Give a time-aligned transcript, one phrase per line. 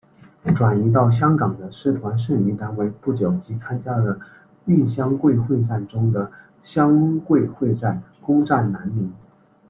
[0.55, 4.17] 转移到香港的师团剩余单位不久即参加了
[4.65, 6.31] 豫湘桂会战中的
[6.63, 9.13] 湘桂会战攻占南宁。